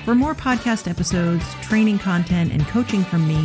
[0.05, 3.43] For more podcast episodes, training content, and coaching from me,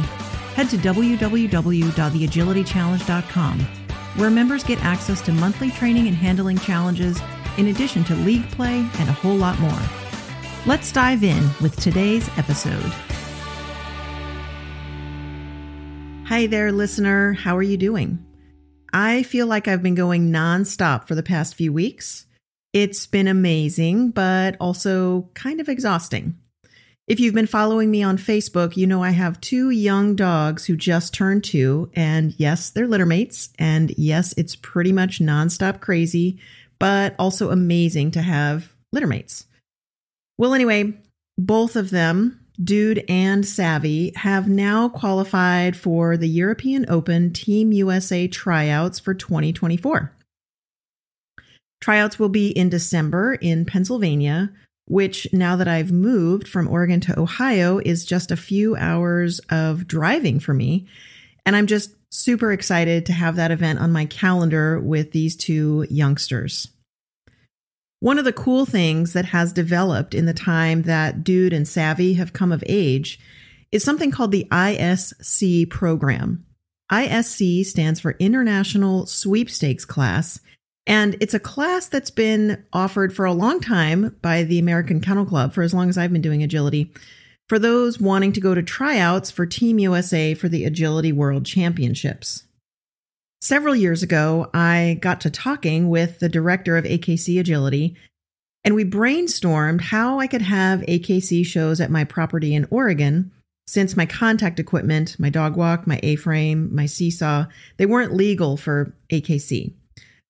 [0.55, 3.67] head to www.theagilitychallenge.com
[4.17, 7.21] where members get access to monthly training and handling challenges,
[7.59, 9.81] in addition to league play and a whole lot more.
[10.67, 12.93] Let's dive in with today's episode.
[16.27, 17.33] Hi there, listener.
[17.35, 18.25] How are you doing?
[18.93, 22.27] I feel like I've been going nonstop for the past few weeks.
[22.73, 26.37] It's been amazing, but also kind of exhausting.
[27.07, 30.75] If you've been following me on Facebook, you know I have two young dogs who
[30.75, 31.89] just turned two.
[31.95, 33.51] And yes, they're littermates.
[33.61, 36.41] And yes, it's pretty much nonstop crazy,
[36.81, 39.45] but also amazing to have littermates.
[40.37, 40.95] Well, anyway,
[41.39, 48.27] both of them, Dude and Savvy, have now qualified for the European Open Team USA
[48.27, 50.13] tryouts for 2024.
[51.81, 54.51] Tryouts will be in December in Pennsylvania
[54.87, 59.87] which now that I've moved from Oregon to Ohio is just a few hours of
[59.87, 60.87] driving for me.
[61.45, 65.87] And I'm just super excited to have that event on my calendar with these two
[65.91, 66.69] youngsters.
[68.01, 72.15] One of the cool things that has developed in the time that Dude and Savvy
[72.15, 73.19] have come of age
[73.73, 76.45] is something called the ISC program.
[76.93, 80.41] ISC stands for International Sweepstakes Class,
[80.87, 85.27] and it's a class that's been offered for a long time by the American Kennel
[85.27, 86.93] Club for as long as I've been doing agility.
[87.49, 92.45] For those wanting to go to tryouts for Team USA for the Agility World Championships.
[93.41, 97.97] Several years ago, I got to talking with the director of AKC Agility,
[98.65, 103.31] and we brainstormed how I could have AKC shows at my property in Oregon
[103.69, 108.57] since my contact equipment, my dog walk, my A frame, my seesaw, they weren't legal
[108.57, 109.75] for AKC.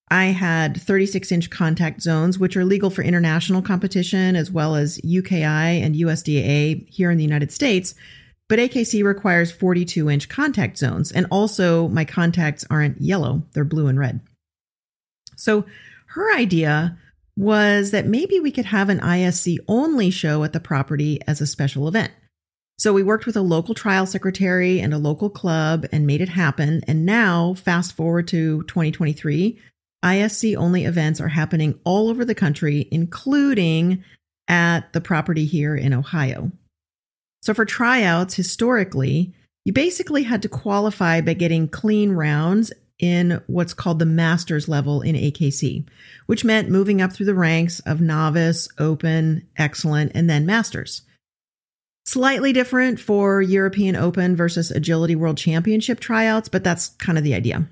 [0.09, 4.99] I had 36 inch contact zones, which are legal for international competition as well as
[4.99, 7.95] UKI and USDAA here in the United States.
[8.49, 11.11] But AKC requires 42 inch contact zones.
[11.11, 14.21] And also, my contacts aren't yellow, they're blue and red.
[15.37, 15.67] So
[16.09, 16.97] her idea
[17.37, 21.47] was that maybe we could have an ISC only show at the property as a
[21.47, 22.13] special event.
[22.79, 26.29] So we worked with a local trial secretary and a local club and made it
[26.29, 26.83] happen.
[26.87, 29.59] And now, fast forward to 2023,
[30.07, 34.05] ISC only events are happening all over the country, including
[34.47, 36.53] at the property here in Ohio.
[37.43, 43.75] So, for tryouts, historically, you basically had to qualify by getting clean rounds in what's
[43.75, 45.85] called the master's level in AKC,
[46.27, 51.03] which meant moving up through the ranks of novice, open, excellent, and then masters.
[52.07, 57.35] Slightly different for European Open versus Agility World Championship tryouts, but that's kind of the
[57.35, 57.69] idea.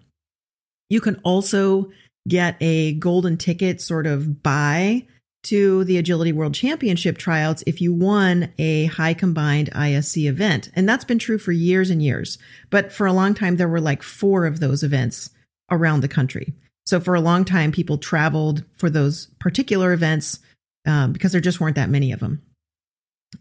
[0.90, 1.90] You can also
[2.28, 5.06] get a golden ticket sort of bye
[5.44, 10.70] to the Agility World Championship tryouts if you won a high combined ISC event.
[10.74, 12.38] And that's been true for years and years.
[12.70, 15.30] But for a long time, there were like four of those events
[15.70, 16.54] around the country.
[16.86, 20.38] So for a long time, people traveled for those particular events
[20.86, 22.42] um, because there just weren't that many of them.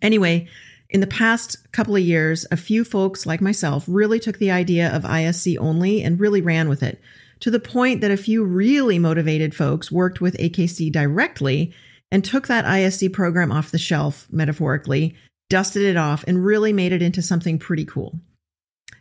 [0.01, 0.47] Anyway,
[0.89, 4.93] in the past couple of years, a few folks like myself really took the idea
[4.93, 7.01] of ISC only and really ran with it
[7.43, 11.73] to the point that a few really motivated folks worked with AKC directly
[12.09, 15.17] and took that ISC program off the shelf, metaphorically,
[15.49, 18.17] dusted it off, and really made it into something pretty cool.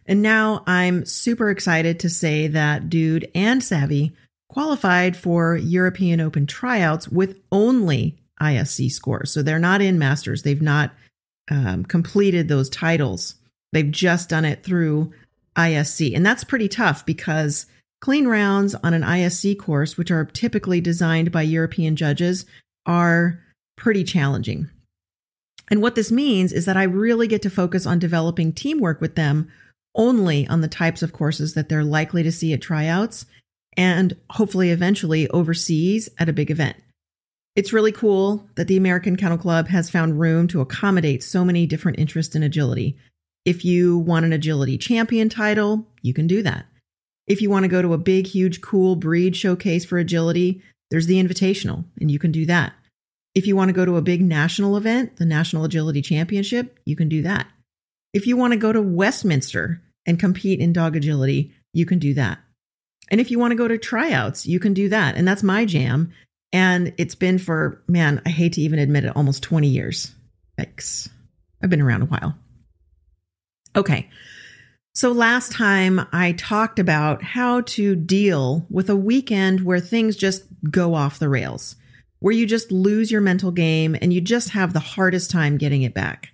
[0.07, 4.13] And now I'm super excited to say that Dude and Savvy
[4.49, 9.31] qualified for European Open tryouts with only ISC scores.
[9.31, 10.93] So they're not in Masters, they've not
[11.49, 13.37] um, completed those titles.
[13.73, 15.13] They've just done it through
[15.57, 16.17] ISC.
[16.17, 17.67] And that's pretty tough because
[18.03, 22.45] clean rounds on an ISC course, which are typically designed by European judges,
[22.85, 23.41] are
[23.77, 24.69] pretty challenging.
[25.71, 29.15] And what this means is that I really get to focus on developing teamwork with
[29.15, 29.49] them
[29.95, 33.25] only on the types of courses that they're likely to see at tryouts
[33.77, 36.77] and hopefully eventually overseas at a big event.
[37.55, 41.67] It's really cool that the American Kennel Club has found room to accommodate so many
[41.67, 42.97] different interests in agility.
[43.45, 46.67] If you want an agility champion title, you can do that.
[47.27, 51.07] If you want to go to a big, huge, cool breed showcase for agility, there's
[51.07, 52.73] the invitational, and you can do that.
[53.35, 56.97] If you want to go to a big national event, the National Agility Championship, you
[56.97, 57.47] can do that.
[58.13, 62.13] If you want to go to Westminster and compete in dog agility, you can do
[62.15, 62.39] that.
[63.11, 65.17] And if you want to go to tryouts, you can do that.
[65.17, 66.13] And that's my jam.
[66.53, 70.15] And it's been for, man, I hate to even admit it, almost 20 years.
[70.59, 71.09] Thanks.
[71.63, 72.35] I've been around a while.
[73.75, 74.11] Okay.
[74.95, 80.45] So last time I talked about how to deal with a weekend where things just
[80.71, 81.77] go off the rails,
[82.19, 85.81] where you just lose your mental game and you just have the hardest time getting
[85.81, 86.29] it back.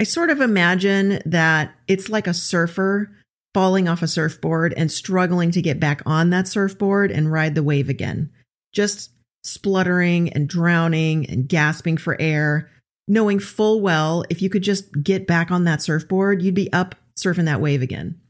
[0.00, 3.10] I sort of imagine that it's like a surfer
[3.54, 7.62] falling off a surfboard and struggling to get back on that surfboard and ride the
[7.62, 8.30] wave again.
[8.72, 9.10] Just
[9.42, 12.70] spluttering and drowning and gasping for air,
[13.08, 16.94] knowing full well if you could just get back on that surfboard, you'd be up
[17.18, 18.20] surfing that wave again.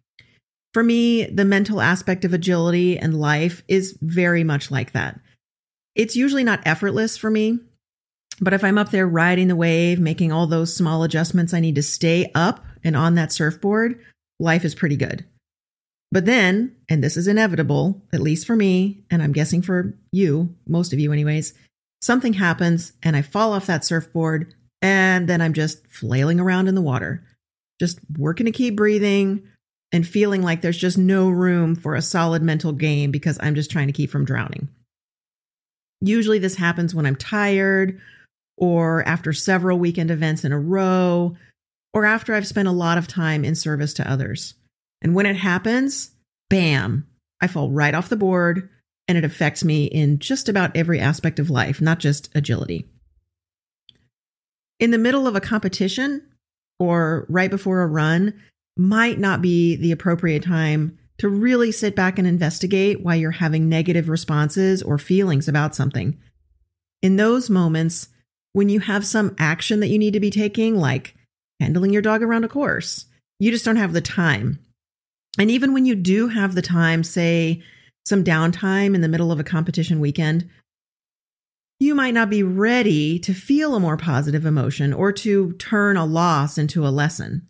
[0.72, 5.18] For me, the mental aspect of agility and life is very much like that.
[5.94, 7.58] It's usually not effortless for me,
[8.40, 11.76] but if I'm up there riding the wave, making all those small adjustments I need
[11.76, 13.98] to stay up and on that surfboard,
[14.38, 15.24] life is pretty good.
[16.12, 20.54] But then, and this is inevitable, at least for me, and I'm guessing for you,
[20.68, 21.54] most of you, anyways,
[22.00, 26.74] something happens and I fall off that surfboard and then I'm just flailing around in
[26.74, 27.24] the water,
[27.80, 29.42] just working to keep breathing
[29.92, 33.70] and feeling like there's just no room for a solid mental game because I'm just
[33.70, 34.68] trying to keep from drowning.
[36.00, 38.00] Usually, this happens when I'm tired
[38.56, 41.36] or after several weekend events in a row,
[41.92, 44.54] or after I've spent a lot of time in service to others.
[45.02, 46.10] And when it happens,
[46.48, 47.06] bam,
[47.40, 48.68] I fall right off the board
[49.08, 52.86] and it affects me in just about every aspect of life, not just agility.
[54.78, 56.22] In the middle of a competition
[56.78, 58.34] or right before a run
[58.76, 63.68] might not be the appropriate time to really sit back and investigate why you're having
[63.68, 66.18] negative responses or feelings about something.
[67.02, 68.08] In those moments,
[68.52, 71.14] when you have some action that you need to be taking, like
[71.60, 73.06] handling your dog around a course,
[73.38, 74.58] you just don't have the time.
[75.38, 77.62] And even when you do have the time, say
[78.04, 80.48] some downtime in the middle of a competition weekend,
[81.78, 86.06] you might not be ready to feel a more positive emotion or to turn a
[86.06, 87.46] loss into a lesson.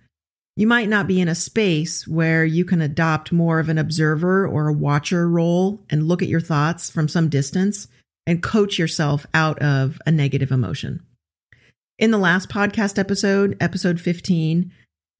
[0.57, 4.49] You might not be in a space where you can adopt more of an observer
[4.49, 7.89] or a watcher role and look at your thoughts from some distance
[8.27, 11.05] and coach yourself out of a negative emotion.
[11.99, 14.73] In the last podcast episode, episode 15,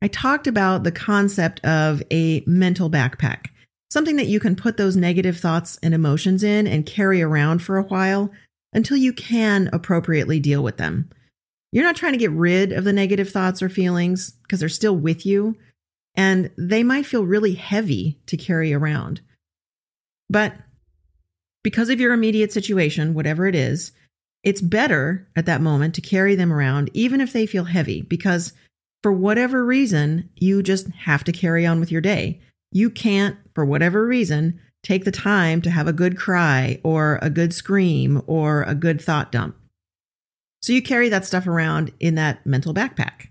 [0.03, 3.47] I talked about the concept of a mental backpack,
[3.91, 7.77] something that you can put those negative thoughts and emotions in and carry around for
[7.79, 8.31] a while
[8.73, 11.11] until you can appropriately deal with them.
[11.73, 14.97] You're not trying to get rid of the negative thoughts or feelings because they're still
[14.97, 15.57] with you,
[16.15, 19.21] and they might feel really heavy to carry around.
[20.31, 20.55] But
[21.63, 23.93] because of your immediate situation, whatever it is,
[24.43, 28.53] it's better at that moment to carry them around, even if they feel heavy, because
[29.03, 32.41] for whatever reason, you just have to carry on with your day.
[32.73, 37.29] You can't, for whatever reason, take the time to have a good cry or a
[37.29, 39.57] good scream or a good thought dump.
[40.63, 43.27] So you carry that stuff around in that mental backpack.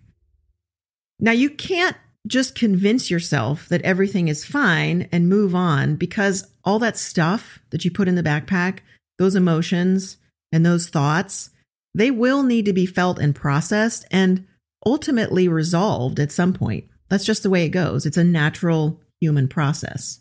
[1.17, 1.95] Now, you can't
[2.27, 7.85] just convince yourself that everything is fine and move on because all that stuff that
[7.85, 8.79] you put in the backpack,
[9.17, 10.17] those emotions
[10.51, 11.51] and those thoughts,
[11.93, 14.45] they will need to be felt and processed and
[14.85, 16.83] ultimately resolved at some point.
[17.07, 18.05] That's just the way it goes.
[18.05, 20.19] It's a natural human process.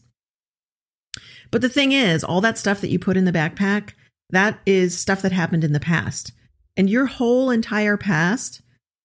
[1.55, 3.91] But the thing is, all that stuff that you put in the backpack,
[4.31, 6.33] that is stuff that happened in the past.
[6.77, 8.61] And your whole entire past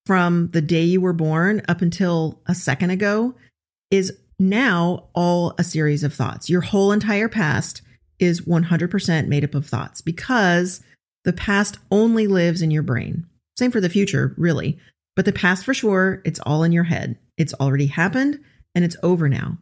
[0.08, 3.36] from the day you were born up until a second ago
[3.92, 6.50] is now all a series of thoughts.
[6.50, 7.84] Your whole entire past
[8.18, 10.82] is 100% made up of thoughts because
[11.26, 13.28] the past only lives in your brain.
[13.60, 14.80] Same for the future, really.
[15.16, 17.16] But the past for sure, it's all in your head.
[17.38, 18.40] It's already happened
[18.74, 19.60] and it's over now.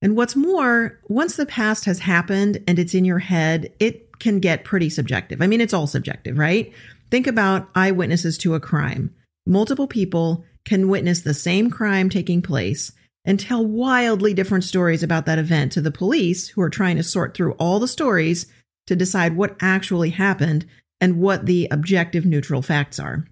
[0.00, 4.38] And what's more, once the past has happened and it's in your head, it can
[4.40, 5.42] get pretty subjective.
[5.42, 6.72] I mean, it's all subjective, right?
[7.10, 9.14] Think about eyewitnesses to a crime.
[9.46, 12.92] Multiple people can witness the same crime taking place
[13.24, 17.02] and tell wildly different stories about that event to the police who are trying to
[17.02, 18.46] sort through all the stories
[18.86, 20.66] to decide what actually happened
[21.00, 23.26] and what the objective neutral facts are.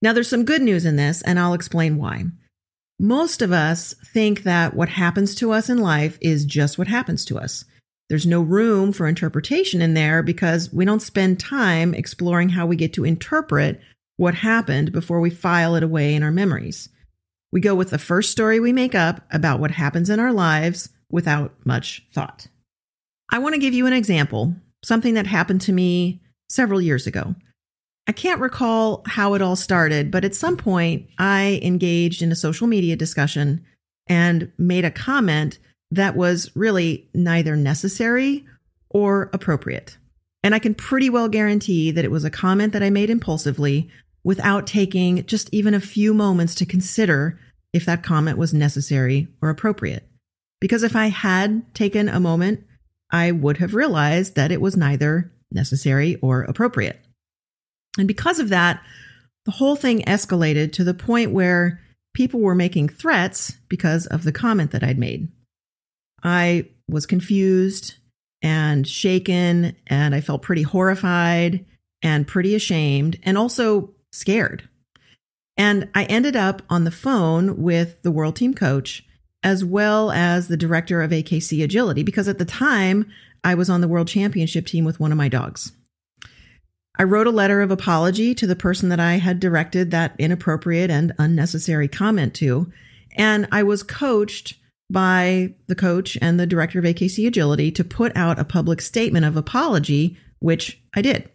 [0.00, 2.24] Now, there's some good news in this, and I'll explain why.
[3.02, 7.24] Most of us think that what happens to us in life is just what happens
[7.24, 7.64] to us.
[8.08, 12.76] There's no room for interpretation in there because we don't spend time exploring how we
[12.76, 13.80] get to interpret
[14.18, 16.90] what happened before we file it away in our memories.
[17.50, 20.88] We go with the first story we make up about what happens in our lives
[21.10, 22.46] without much thought.
[23.28, 24.54] I want to give you an example,
[24.84, 27.34] something that happened to me several years ago.
[28.06, 32.36] I can't recall how it all started, but at some point I engaged in a
[32.36, 33.64] social media discussion
[34.08, 35.58] and made a comment
[35.90, 38.44] that was really neither necessary
[38.90, 39.98] or appropriate.
[40.42, 43.88] And I can pretty well guarantee that it was a comment that I made impulsively
[44.24, 47.38] without taking just even a few moments to consider
[47.72, 50.08] if that comment was necessary or appropriate.
[50.60, 52.64] Because if I had taken a moment,
[53.10, 57.01] I would have realized that it was neither necessary or appropriate.
[57.98, 58.82] And because of that,
[59.44, 61.80] the whole thing escalated to the point where
[62.14, 65.28] people were making threats because of the comment that I'd made.
[66.22, 67.94] I was confused
[68.42, 71.64] and shaken, and I felt pretty horrified
[72.02, 74.68] and pretty ashamed and also scared.
[75.56, 79.04] And I ended up on the phone with the world team coach
[79.44, 83.10] as well as the director of AKC Agility because at the time
[83.44, 85.72] I was on the world championship team with one of my dogs.
[86.96, 90.90] I wrote a letter of apology to the person that I had directed that inappropriate
[90.90, 92.70] and unnecessary comment to.
[93.16, 94.58] And I was coached
[94.90, 99.24] by the coach and the director of AKC Agility to put out a public statement
[99.24, 101.30] of apology, which I did.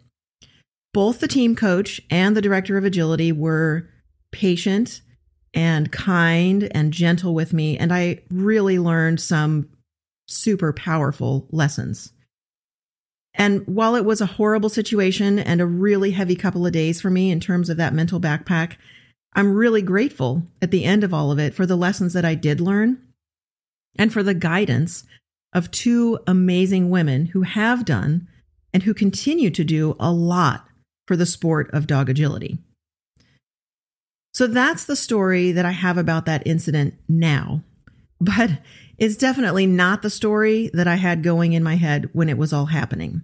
[0.94, 3.90] Both the team coach and the director of agility were
[4.32, 5.02] patient
[5.54, 7.78] and kind and gentle with me.
[7.78, 9.70] And I really learned some
[10.28, 12.12] super powerful lessons.
[13.38, 17.12] And while it was a horrible situation and a really heavy couple of days for
[17.12, 18.78] me in terms of that mental backpack,
[19.34, 22.34] I'm really grateful at the end of all of it for the lessons that I
[22.34, 23.00] did learn
[23.98, 25.04] and for the guidance
[25.54, 28.28] of two amazing women who have done
[28.74, 30.66] and who continue to do a lot
[31.06, 32.58] for the sport of dog agility.
[34.34, 37.64] So that's the story that I have about that incident now.
[38.20, 38.50] But
[38.98, 42.54] it's definitely not the story that I had going in my head when it was
[42.54, 43.22] all happening.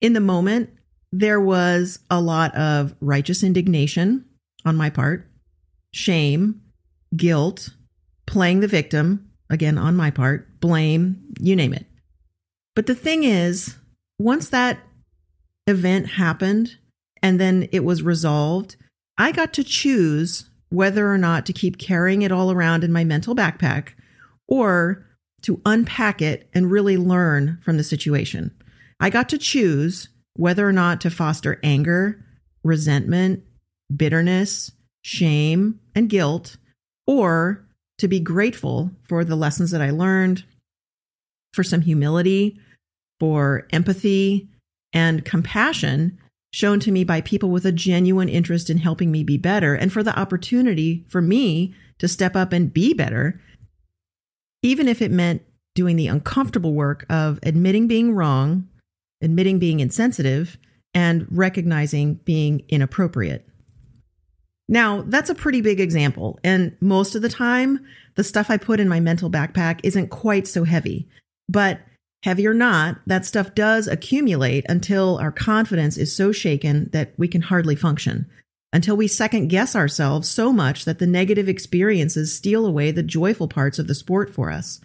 [0.00, 0.70] In the moment,
[1.12, 4.24] there was a lot of righteous indignation
[4.64, 5.28] on my part,
[5.92, 6.60] shame,
[7.16, 7.70] guilt,
[8.26, 11.86] playing the victim, again on my part, blame, you name it.
[12.76, 13.74] But the thing is,
[14.18, 14.78] once that
[15.66, 16.76] event happened
[17.22, 18.76] and then it was resolved,
[19.18, 23.02] I got to choose whether or not to keep carrying it all around in my
[23.02, 23.94] mental backpack
[24.50, 25.06] or
[25.42, 28.50] to unpack it and really learn from the situation.
[28.98, 32.22] I got to choose whether or not to foster anger,
[32.62, 33.42] resentment,
[33.94, 36.56] bitterness, shame, and guilt,
[37.06, 37.64] or
[37.98, 40.44] to be grateful for the lessons that I learned,
[41.52, 42.58] for some humility,
[43.18, 44.48] for empathy,
[44.92, 46.18] and compassion
[46.52, 49.92] shown to me by people with a genuine interest in helping me be better, and
[49.92, 53.40] for the opportunity for me to step up and be better,
[54.62, 55.42] even if it meant
[55.74, 58.68] doing the uncomfortable work of admitting being wrong,
[59.22, 60.58] admitting being insensitive,
[60.94, 63.46] and recognizing being inappropriate.
[64.68, 67.84] Now, that's a pretty big example, and most of the time,
[68.16, 71.08] the stuff I put in my mental backpack isn't quite so heavy.
[71.48, 71.80] But
[72.22, 77.26] Heavy or not, that stuff does accumulate until our confidence is so shaken that we
[77.28, 78.26] can hardly function.
[78.72, 83.48] Until we second guess ourselves so much that the negative experiences steal away the joyful
[83.48, 84.80] parts of the sport for us.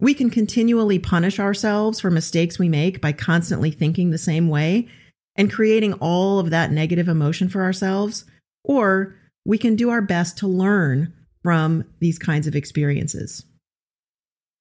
[0.00, 4.88] We can continually punish ourselves for mistakes we make by constantly thinking the same way
[5.36, 8.24] and creating all of that negative emotion for ourselves,
[8.64, 13.44] or we can do our best to learn from these kinds of experiences.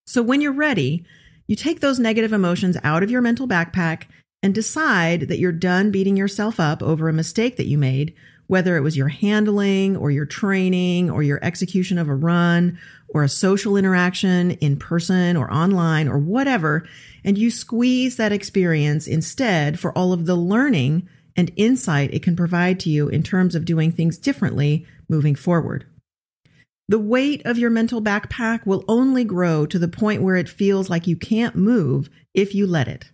[0.06, 1.06] So when you're ready,
[1.48, 4.04] you take those negative emotions out of your mental backpack
[4.44, 8.14] and decide that you're done beating yourself up over a mistake that you made,
[8.54, 12.78] whether it was your handling or your training or your execution of a run
[13.10, 16.88] or a social interaction in person or online or whatever,
[17.24, 22.36] and you squeeze that experience instead for all of the learning and insight it can
[22.36, 25.88] provide to you in terms of doing things differently moving forward.
[26.88, 30.92] The weight of your mental backpack will only grow to the point where it feels
[30.92, 33.06] like you can't move if you let it.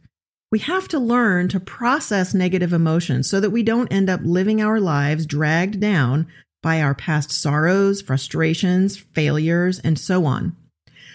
[0.51, 4.61] We have to learn to process negative emotions so that we don't end up living
[4.61, 6.27] our lives dragged down
[6.63, 10.55] by our past sorrows, frustrations, failures, and so on.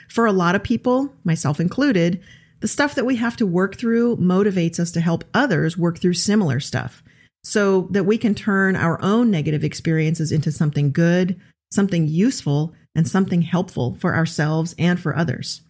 [0.09, 2.23] For a lot of people, myself included,
[2.61, 6.15] the stuff that we have to work through motivates us to help others work through
[6.15, 7.03] similar stuff
[7.43, 11.39] so that we can turn our own negative experiences into something good,
[11.73, 15.61] something useful, and something helpful for ourselves and for others.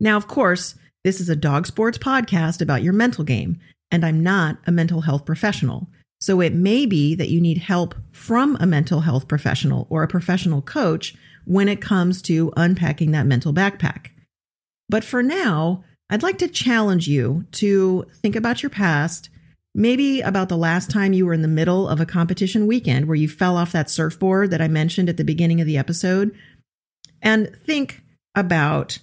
[0.00, 0.74] Now, of course,
[1.04, 3.58] this is a dog sports podcast about your mental game,
[3.90, 5.88] and I'm not a mental health professional.
[6.20, 10.08] So it may be that you need help from a mental health professional or a
[10.08, 14.10] professional coach when it comes to unpacking that mental backpack.
[14.88, 19.30] But for now, I'd like to challenge you to think about your past,
[19.74, 23.16] maybe about the last time you were in the middle of a competition weekend where
[23.16, 26.36] you fell off that surfboard that I mentioned at the beginning of the episode,
[27.20, 28.02] and think
[28.36, 28.98] about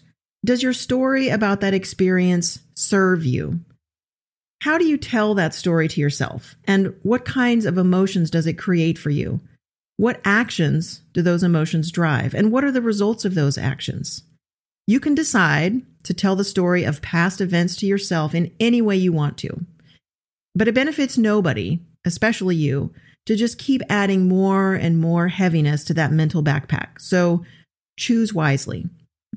[0.45, 3.59] does your story about that experience serve you?
[4.61, 6.55] How do you tell that story to yourself?
[6.65, 9.39] And what kinds of emotions does it create for you?
[9.97, 12.33] What actions do those emotions drive?
[12.33, 14.23] And what are the results of those actions?
[14.87, 18.95] You can decide to tell the story of past events to yourself in any way
[18.95, 19.65] you want to.
[20.55, 22.93] But it benefits nobody, especially you,
[23.25, 26.99] to just keep adding more and more heaviness to that mental backpack.
[26.99, 27.45] So
[27.97, 28.89] choose wisely.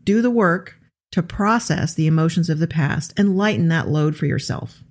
[0.05, 0.77] Do the work
[1.13, 4.83] to process the emotions of the past and lighten that load for yourself.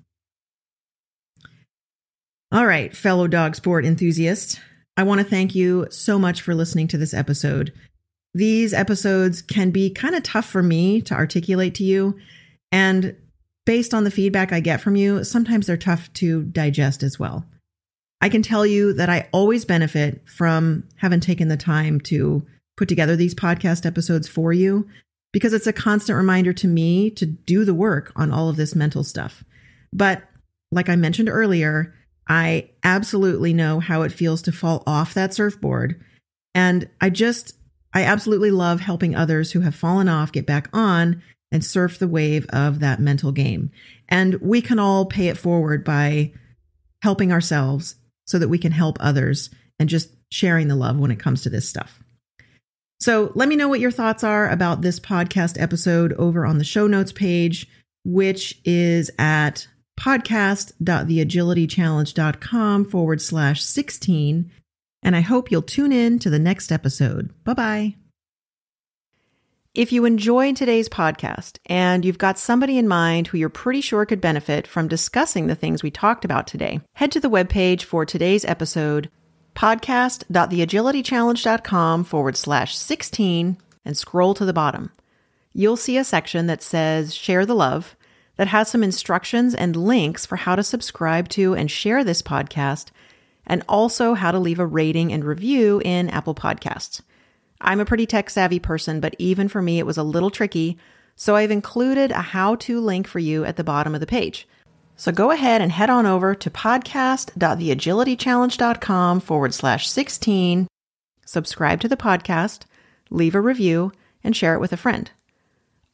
[2.51, 4.59] All right, fellow dog sport enthusiasts,
[4.97, 7.73] I want to thank you so much for listening to this episode.
[8.33, 12.17] These episodes can be kind of tough for me to articulate to you.
[12.71, 13.15] And
[13.65, 17.45] based on the feedback I get from you, sometimes they're tough to digest as well.
[18.19, 22.45] I can tell you that I always benefit from having taken the time to
[22.77, 24.87] put together these podcast episodes for you
[25.31, 28.75] because it's a constant reminder to me to do the work on all of this
[28.75, 29.43] mental stuff.
[29.93, 30.23] But
[30.71, 31.93] like I mentioned earlier,
[32.27, 36.01] I absolutely know how it feels to fall off that surfboard.
[36.53, 37.55] And I just,
[37.93, 42.07] I absolutely love helping others who have fallen off get back on and surf the
[42.07, 43.71] wave of that mental game.
[44.07, 46.31] And we can all pay it forward by
[47.01, 51.19] helping ourselves so that we can help others and just sharing the love when it
[51.19, 52.00] comes to this stuff.
[53.01, 56.63] So let me know what your thoughts are about this podcast episode over on the
[56.63, 57.67] show notes page,
[58.05, 59.67] which is at
[59.99, 64.51] podcast.theagilitychallenge.com forward slash 16.
[65.01, 67.31] And I hope you'll tune in to the next episode.
[67.43, 67.95] Bye bye.
[69.73, 74.05] If you enjoyed today's podcast and you've got somebody in mind who you're pretty sure
[74.05, 78.05] could benefit from discussing the things we talked about today, head to the webpage for
[78.05, 79.09] today's episode
[79.55, 84.91] podcast.theagilitychallenge.com forward slash 16 and scroll to the bottom.
[85.53, 87.95] You'll see a section that says Share the Love
[88.37, 92.87] that has some instructions and links for how to subscribe to and share this podcast,
[93.45, 97.01] and also how to leave a rating and review in Apple Podcasts.
[97.59, 100.77] I'm a pretty tech savvy person, but even for me, it was a little tricky.
[101.15, 104.47] So I've included a how to link for you at the bottom of the page.
[105.01, 110.67] So go ahead and head on over to podcast.theagilitychallenge.com forward slash 16,
[111.25, 112.65] subscribe to the podcast,
[113.09, 115.09] leave a review, and share it with a friend.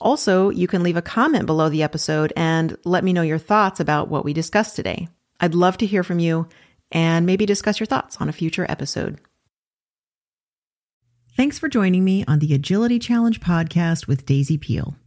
[0.01, 3.79] Also, you can leave a comment below the episode and let me know your thoughts
[3.79, 5.07] about what we discussed today.
[5.39, 6.49] I'd love to hear from you
[6.91, 9.21] and maybe discuss your thoughts on a future episode.
[11.37, 14.97] Thanks for joining me on the Agility Challenge podcast with Daisy Peel.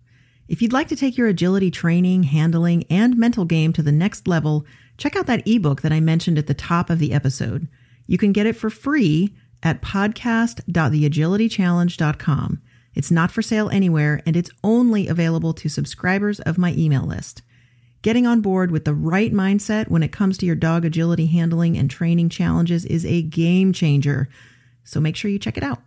[0.50, 4.26] If you'd like to take your agility training, handling, and mental game to the next
[4.26, 4.66] level,
[4.98, 7.68] check out that ebook that I mentioned at the top of the episode.
[8.08, 9.32] You can get it for free
[9.62, 12.62] at podcast.theagilitychallenge.com.
[12.96, 17.42] It's not for sale anywhere, and it's only available to subscribers of my email list.
[18.02, 21.78] Getting on board with the right mindset when it comes to your dog agility handling
[21.78, 24.28] and training challenges is a game changer.
[24.82, 25.80] So make sure you check it out.